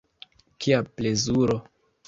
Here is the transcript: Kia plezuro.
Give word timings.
Kia 0.65 0.81
plezuro. 0.97 1.61